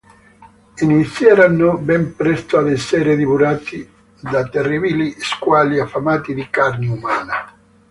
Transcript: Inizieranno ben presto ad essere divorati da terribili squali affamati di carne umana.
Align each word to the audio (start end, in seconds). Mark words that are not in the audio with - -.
Inizieranno 0.77 1.77
ben 1.77 2.15
presto 2.15 2.57
ad 2.57 2.71
essere 2.71 3.15
divorati 3.15 3.87
da 4.19 4.49
terribili 4.49 5.13
squali 5.19 5.79
affamati 5.79 6.33
di 6.33 6.49
carne 6.49 6.87
umana. 6.89 7.53